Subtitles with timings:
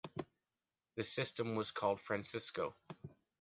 [0.95, 2.75] This system was called Francisco.